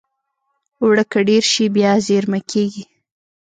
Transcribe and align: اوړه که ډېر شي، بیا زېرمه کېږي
اوړه 0.81 1.03
که 1.11 1.19
ډېر 1.27 1.43
شي، 1.53 1.65
بیا 1.75 1.91
زېرمه 2.07 2.39
کېږي 2.51 2.83